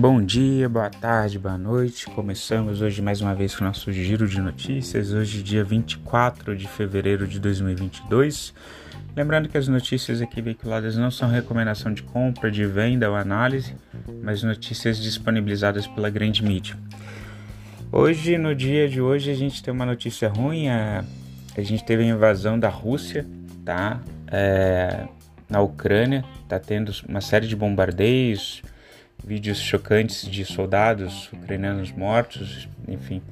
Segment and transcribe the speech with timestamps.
[0.00, 2.06] Bom dia, boa tarde, boa noite.
[2.06, 5.12] Começamos hoje mais uma vez com o nosso giro de notícias.
[5.12, 8.54] Hoje, dia 24 de fevereiro de 2022.
[9.14, 13.76] Lembrando que as notícias aqui veiculadas não são recomendação de compra, de venda ou análise,
[14.22, 16.78] mas notícias disponibilizadas pela grande mídia.
[17.92, 20.70] Hoje, no dia de hoje, a gente tem uma notícia ruim.
[20.70, 21.04] A,
[21.54, 23.26] a gente teve a invasão da Rússia,
[23.66, 24.00] tá?
[24.28, 25.06] É,
[25.46, 28.62] na Ucrânia, tá tendo uma série de bombardeios
[29.24, 33.22] vídeos chocantes de soldados ucranianos mortos, enfim.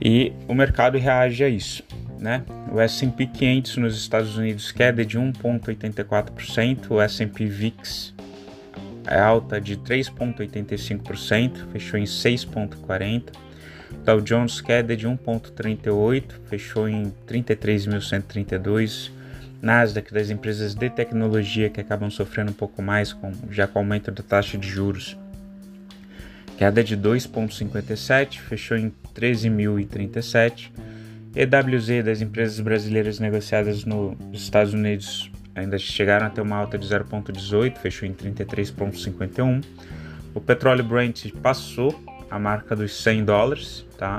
[0.00, 1.82] E o mercado reage a isso,
[2.18, 2.44] né?
[2.70, 8.14] O S&P 500 nos Estados Unidos queda de 1.84%, o S&P VIX
[9.06, 13.32] é alta de 3.85%, fechou em 6.40.
[14.04, 19.10] Dow Jones queda de 1.38, fechou em 33.132.
[19.62, 23.82] Nasdaq das empresas de tecnologia que acabam sofrendo um pouco mais com, já com o
[23.82, 25.16] aumento da taxa de juros.
[26.56, 30.70] Queda de 2,57, fechou em 13.037.
[31.34, 36.86] EWZ das empresas brasileiras negociadas nos Estados Unidos ainda chegaram a ter uma alta de
[36.86, 39.64] 0,18, fechou em 33,51.
[40.34, 41.98] O petróleo Brent passou
[42.30, 44.18] a marca dos 100 dólares, tá?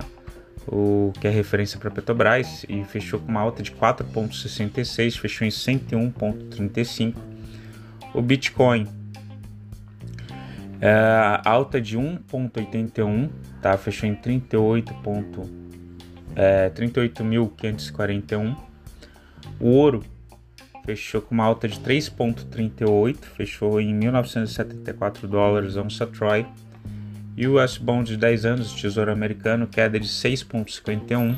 [0.67, 5.51] O que é referência para Petrobras, e fechou com uma alta de 4,66, fechou em
[5.51, 7.15] 101,35.
[8.13, 8.87] O Bitcoin,
[10.79, 13.29] é, alta de 1,81,
[13.61, 13.77] tá?
[13.77, 15.67] fechou em 38.
[16.35, 18.55] É, 38.541.
[19.59, 20.03] O ouro
[20.85, 26.45] fechou com uma alta de 3,38, fechou em 1.974 dólares a onça Troy.
[27.38, 31.35] E o US Bond de 10 anos Tesouro Americano, queda de 6,51,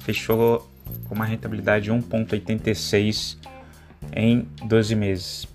[0.00, 0.68] fechou
[1.04, 3.38] com uma rentabilidade de 1,86
[4.12, 5.48] em 12 meses.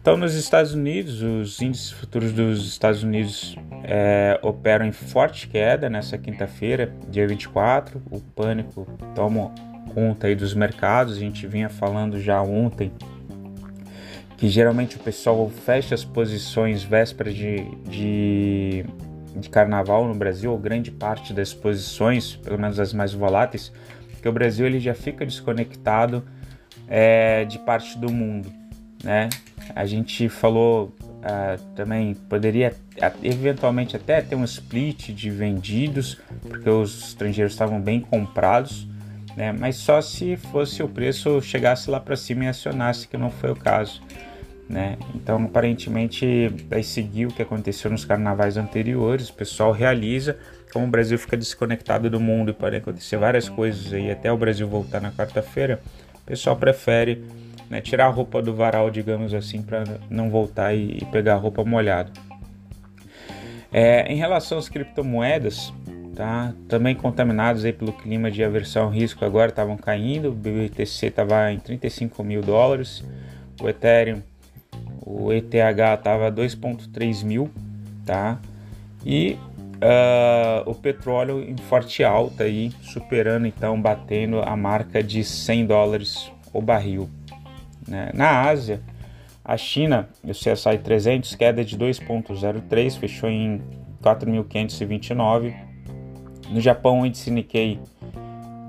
[0.00, 5.90] Então, nos Estados Unidos, os índices futuros dos Estados Unidos é, operam em forte queda
[5.90, 8.00] nessa quinta-feira, dia 24.
[8.10, 9.52] O pânico toma
[9.92, 11.16] conta aí dos mercados.
[11.16, 12.92] A gente vinha falando já ontem
[14.44, 18.84] que geralmente o pessoal fecha as posições véspera de, de,
[19.34, 23.72] de, carnaval no Brasil, ou grande parte das posições, pelo menos as mais voláteis,
[24.10, 26.22] porque o Brasil ele já fica desconectado
[26.86, 28.52] é, de parte do mundo,
[29.02, 29.30] né?
[29.74, 32.74] A gente falou uh, também, poderia
[33.22, 38.86] eventualmente até ter um split de vendidos, porque os estrangeiros estavam bem comprados,
[39.38, 39.52] né?
[39.58, 43.50] Mas só se fosse o preço chegasse lá para cima e acionasse, que não foi
[43.50, 44.02] o caso.
[44.68, 44.96] Né?
[45.14, 49.28] Então, aparentemente, vai seguir o que aconteceu nos carnavais anteriores.
[49.28, 50.38] O pessoal realiza,
[50.72, 54.36] como o Brasil fica desconectado do mundo e pode acontecer várias coisas aí até o
[54.36, 55.80] Brasil voltar na quarta-feira.
[56.14, 57.24] O pessoal prefere
[57.68, 61.38] né, tirar a roupa do varal, digamos assim, para não voltar e, e, pegar a
[61.38, 62.10] roupa molhada.
[63.72, 65.72] É, em relação às criptomoedas,
[66.14, 66.54] tá?
[66.68, 70.28] Também contaminados aí pelo clima de aversão ao risco, agora estavam caindo.
[70.28, 73.04] O BTC estava em 35 mil dólares,
[73.60, 74.22] o Ethereum,
[75.04, 77.50] o ETH estava 2,3 mil,
[78.06, 78.40] tá?
[79.04, 79.36] E
[79.76, 86.32] uh, o petróleo em forte alta aí, superando então, batendo a marca de 100 dólares
[86.52, 87.08] o barril.
[87.86, 88.10] Né?
[88.14, 88.80] Na Ásia,
[89.44, 93.60] a China, o CSI 300, queda de 2,03, fechou em
[94.02, 95.54] 4.529
[96.50, 97.80] no Japão, o índice Nikkei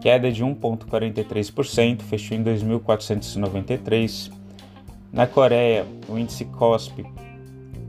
[0.01, 4.31] queda de 1,43%, fechou em 2.493.
[5.15, 7.05] Na Coreia, o índice KOSPI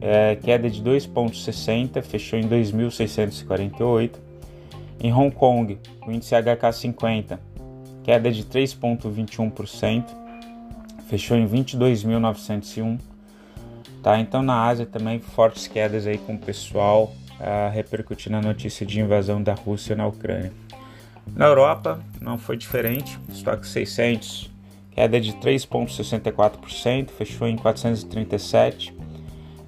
[0.00, 4.12] é, queda de 2,60, fechou em 2.648.
[5.00, 5.76] Em Hong Kong,
[6.06, 7.36] o índice HK50
[8.04, 10.04] queda de 3,21%,
[11.08, 12.96] fechou em 22.901.
[14.04, 18.86] Tá, então na Ásia também fortes quedas aí com o pessoal a repercutir na notícia
[18.86, 20.52] de invasão da Rússia na Ucrânia.
[21.34, 24.54] Na Europa não foi diferente, estoque 600
[24.96, 28.96] queda de 3,64%, fechou em 437.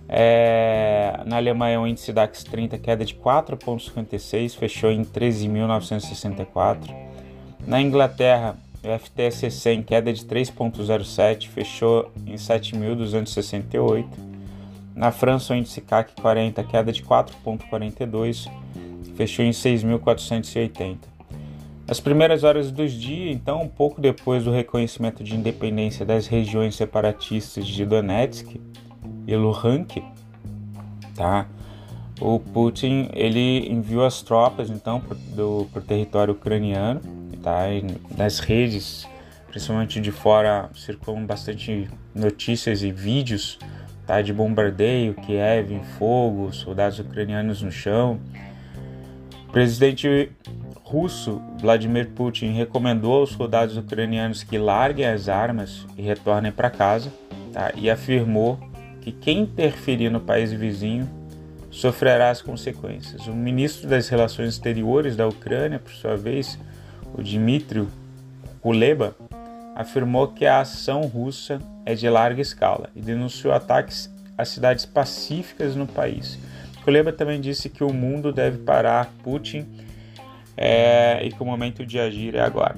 [0.08, 6.78] É, na Alemanha o índice DAX 30 queda de 4,56, fechou em 13.964.
[7.66, 14.06] Na Inglaterra o FTSE 100 queda de 3,07, fechou em 7.268.
[14.94, 18.50] Na França, o índice CAC 40 queda de 4,42,
[19.14, 21.17] fechou em 6.480.
[21.88, 26.76] Nas primeiras horas do dia, então, um pouco depois do reconhecimento de independência das regiões
[26.76, 28.60] separatistas de Donetsk
[29.26, 29.96] e Luhansk,
[31.16, 31.48] tá?
[32.20, 37.00] O Putin ele enviou as tropas então para o território ucraniano,
[37.42, 37.70] tá?
[37.70, 37.82] E
[38.18, 39.08] nas redes,
[39.50, 43.58] principalmente de fora, circulam bastante notícias e vídeos
[44.06, 48.20] tá, de bombardeio, Kiev em fogo, soldados ucranianos no chão.
[49.48, 50.30] O presidente
[50.88, 57.12] russo Vladimir Putin recomendou aos soldados ucranianos que larguem as armas e retornem para casa,
[57.52, 58.58] tá, e afirmou
[59.02, 61.06] que quem interferir no país vizinho
[61.70, 63.26] sofrerá as consequências.
[63.26, 66.58] O ministro das Relações Exteriores da Ucrânia, por sua vez,
[67.14, 67.86] o Dmitry
[68.62, 69.14] Kuleba,
[69.76, 75.76] afirmou que a ação russa é de larga escala e denunciou ataques a cidades pacíficas
[75.76, 76.38] no país.
[76.82, 79.66] Kuleba também disse que o mundo deve parar Putin
[80.60, 82.74] é, e que o momento de agir é agora.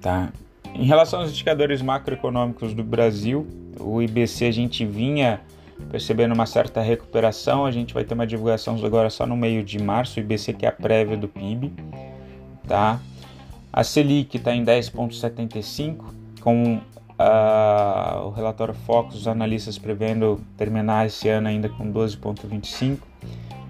[0.00, 0.32] Tá.
[0.74, 3.46] Em relação aos indicadores macroeconômicos do Brasil,
[3.78, 5.40] o IBC a gente vinha
[5.90, 7.66] percebendo uma certa recuperação.
[7.66, 10.64] A gente vai ter uma divulgação agora só no meio de março, o IBC que
[10.64, 11.70] é a prévia do PIB,
[12.66, 12.98] tá?
[13.70, 16.04] A Selic está em 10,75,
[16.40, 22.98] com uh, o relatório Focus, os analistas prevendo terminar esse ano ainda com 12,25.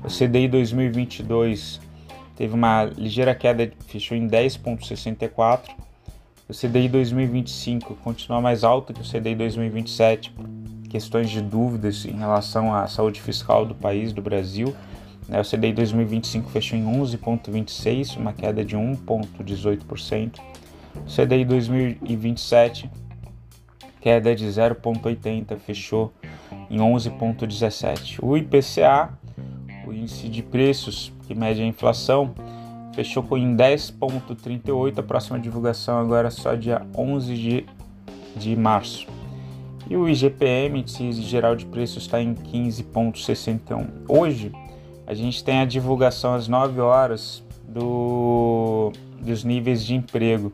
[0.04, 1.87] O CDI 2022
[2.38, 5.70] teve uma ligeira queda, fechou em 10,64.
[6.48, 10.32] O CDI 2025 continua mais alto que o CDI 2027
[10.88, 14.72] questões de dúvidas em relação à saúde fiscal do país, do Brasil.
[15.28, 15.40] Né?
[15.40, 20.38] O CDI 2025 fechou em 11,26, uma queda de 1,18%.
[20.94, 22.88] O CDI 2027,
[24.00, 26.12] queda de 0,80, fechou
[26.70, 28.20] em 11,17.
[28.22, 29.12] O IPCA,
[29.88, 32.34] o índice de preços que mede a inflação,
[32.94, 34.98] fechou em 10,38.
[34.98, 37.66] A próxima divulgação agora é só dia 11 de,
[38.36, 39.06] de março.
[39.88, 43.86] E o IGPM, Índice Geral de Preços, está em 15,61.
[44.06, 44.52] Hoje,
[45.06, 50.52] a gente tem a divulgação às 9 horas do, dos níveis de emprego,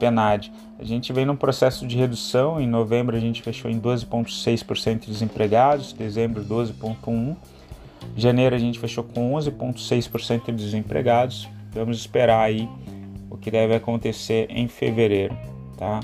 [0.00, 0.52] PNAD.
[0.78, 5.06] A gente vem num processo de redução, em novembro a gente fechou em 12,6% de
[5.12, 7.36] desempregados, dezembro 12,1%,
[8.16, 12.68] janeiro a gente fechou com 11,6% de desempregados, vamos esperar aí
[13.30, 15.36] o que deve acontecer em fevereiro,
[15.76, 16.00] tá?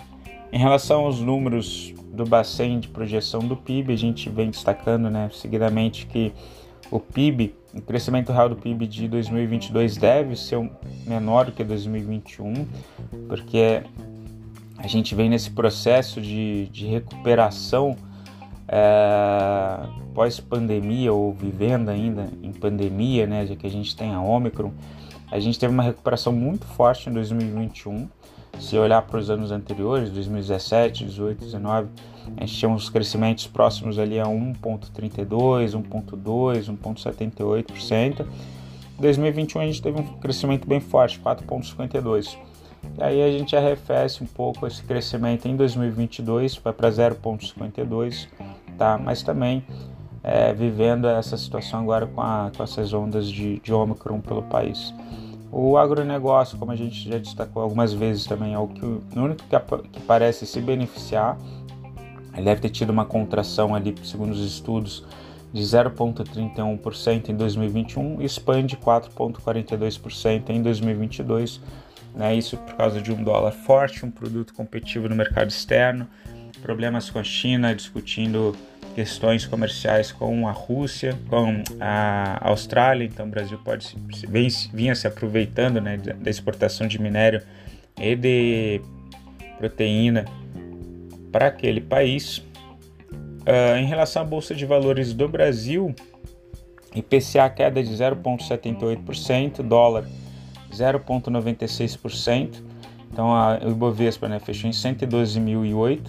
[0.52, 5.30] Em relação aos números do Bacen de projeção do PIB, a gente vem destacando né,
[5.32, 6.32] seguidamente que
[6.90, 10.70] o PIB, o crescimento real do PIB de 2022 deve ser
[11.06, 12.66] menor do que 2021,
[13.26, 13.82] porque
[14.76, 17.96] a gente vem nesse processo de, de recuperação
[18.68, 19.78] é,
[20.14, 24.72] pós-pandemia ou vivendo ainda em pandemia, né, já que a gente tem a Omicron,
[25.30, 28.08] a gente teve uma recuperação muito forte em 2021
[28.58, 31.88] se olhar para os anos anteriores, 2017, 18, 19,
[32.36, 38.26] a gente tinha uns crescimentos próximos ali a 1,32, 1,2, 1,78%.
[38.98, 42.36] Em 2021 a gente teve um crescimento bem forte, 4,52%.
[42.98, 48.28] E aí a gente arrefece um pouco esse crescimento em 2022, vai para 0,52,
[48.76, 48.98] tá?
[48.98, 49.64] Mas também
[50.22, 53.72] é, vivendo essa situação agora com, a, com essas ondas de, de
[54.22, 54.94] pelo país.
[55.50, 59.42] O agronegócio, como a gente já destacou algumas vezes também, é o, que, o único
[59.44, 61.36] que, que parece se beneficiar.
[62.32, 65.04] Ele deve ter tido uma contração ali, segundo os estudos,
[65.52, 71.60] de 0,31% em 2021 e expande 4,42% em 2022.
[72.14, 72.34] Né?
[72.34, 76.08] Isso por causa de um dólar forte, um produto competitivo no mercado externo,
[76.62, 78.56] problemas com a China discutindo
[78.94, 84.94] questões comerciais com a Rússia, com a Austrália, então o Brasil pode se, bem, vinha
[84.94, 87.42] se aproveitando né, da exportação de minério
[87.98, 88.80] e de
[89.58, 90.24] proteína
[91.30, 92.38] para aquele país.
[92.38, 95.94] Uh, em relação à Bolsa de Valores do Brasil,
[96.94, 100.04] IPCA queda de 0,78%, dólar
[100.72, 102.62] 0,96%,
[103.10, 103.28] então
[103.64, 106.00] o Ibovespa né, fechou em 112.008,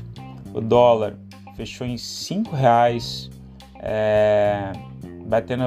[0.53, 1.15] o dólar
[1.55, 3.29] fechou em cinco reais,
[3.79, 4.71] é,
[5.25, 5.63] batendo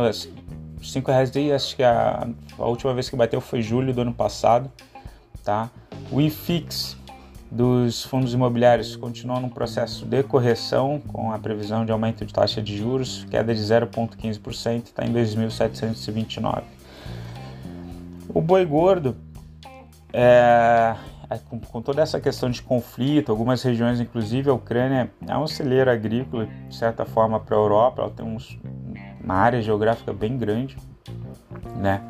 [0.83, 2.28] cinco reais desde acho que a,
[2.59, 4.71] a, última vez que bateu foi julho do ano passado,
[5.45, 5.71] tá?
[6.11, 6.97] O IFIX
[7.50, 12.61] dos fundos imobiliários continua num processo de correção com a previsão de aumento de taxa
[12.61, 16.62] de juros, queda de 0,15%, está em 2.729.
[18.28, 19.16] O boi gordo
[20.12, 20.95] é,
[21.49, 25.90] com, com, toda essa questão de conflito, algumas regiões, inclusive a Ucrânia, é um celeiro
[25.90, 28.59] agrícola, de certa forma, para a Europa, ela tem uns,
[29.23, 30.76] uma área geográfica bem grande,
[31.76, 32.00] né?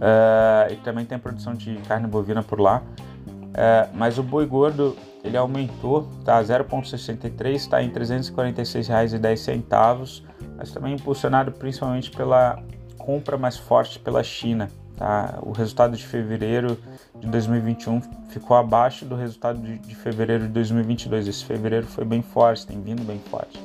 [0.00, 2.82] Uh, e também tem produção de carne bovina por lá.
[3.18, 10.22] Uh, mas o boi gordo ele aumentou, tá 0,63, está em R$ 346,10,
[10.56, 12.62] mas também impulsionado principalmente pela
[12.96, 14.70] compra mais forte pela China.
[15.00, 15.38] Tá?
[15.40, 16.78] O resultado de fevereiro
[17.18, 21.26] de 2021 ficou abaixo do resultado de, de fevereiro de 2022.
[21.26, 23.58] Esse fevereiro foi bem forte, tem vindo bem forte.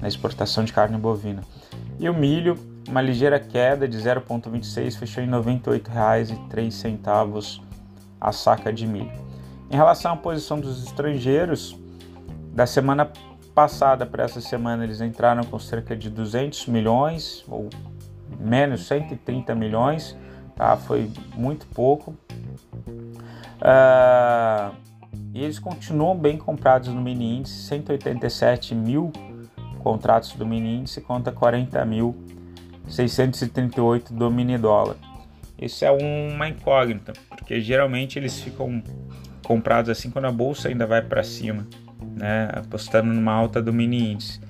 [0.00, 1.42] na exportação de carne bovina.
[1.98, 7.60] E o milho, uma ligeira queda de 0,26, fechou em R$ 98,03
[8.18, 9.12] a saca de milho.
[9.70, 11.76] Em relação à posição dos estrangeiros,
[12.54, 13.12] da semana
[13.54, 17.68] passada para essa semana eles entraram com cerca de 200 milhões ou
[18.40, 20.16] menos 130 milhões,
[20.58, 20.76] tá?
[20.76, 22.14] Foi muito pouco.
[23.60, 24.74] Uh,
[25.32, 29.12] e eles continuam bem comprados no mini índice, 187 mil
[29.78, 32.14] contratos do mini índice contra 40 mil
[32.88, 34.96] 638 do mini dólar.
[35.56, 38.82] Isso é uma incógnita, porque geralmente eles ficam
[39.44, 41.66] comprados assim quando a bolsa ainda vai para cima,
[42.16, 42.50] né?
[42.52, 44.40] apostando numa alta do mini índice.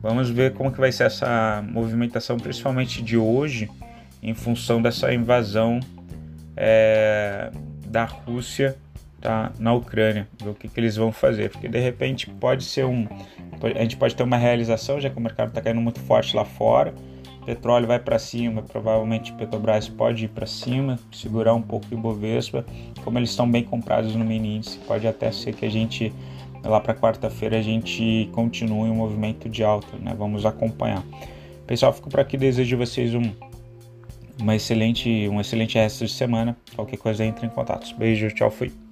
[0.00, 3.70] Vamos ver como que vai ser essa movimentação, principalmente de hoje,
[4.24, 5.78] em função dessa invasão
[6.56, 7.50] é,
[7.86, 8.76] da Rússia
[9.20, 12.86] tá, na Ucrânia, ver o que, que eles vão fazer, porque de repente pode ser
[12.86, 13.06] um,
[13.62, 16.44] a gente pode ter uma realização, já que o mercado está caindo muito forte lá
[16.44, 16.94] fora,
[17.44, 22.64] petróleo vai para cima, provavelmente Petrobras pode ir para cima, segurar um pouco o Ibovespa,
[23.04, 26.12] como eles estão bem comprados no mini índice, pode até ser que a gente
[26.64, 30.14] lá para quarta-feira a gente continue um movimento de alta, né?
[30.16, 31.04] Vamos acompanhar.
[31.66, 33.30] Pessoal, fico por aqui, desejo vocês um
[34.40, 36.56] uma excelente, um excelente resto de semana.
[36.74, 37.94] Qualquer coisa entre em contato.
[37.96, 38.83] Beijo, tchau, fui.